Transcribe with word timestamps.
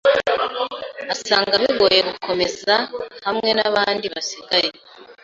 Asanga 1.13 1.53
bigoye 1.61 1.99
gukomeza 2.09 2.75
hamwe 3.25 3.49
nabandi 3.57 4.05
basigaye. 4.13 4.69